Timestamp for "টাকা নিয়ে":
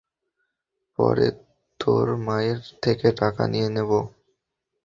3.19-3.69